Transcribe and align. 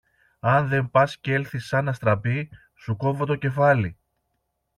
Αν 0.39 0.67
δεν 0.67 0.89
πας 0.91 1.17
κι 1.17 1.31
έλθεις 1.31 1.65
σαν 1.65 1.87
αστραπή, 1.89 2.49
σου 2.75 2.95
κόβω 2.95 3.25
το 3.25 3.35
κεφάλι! 3.35 3.97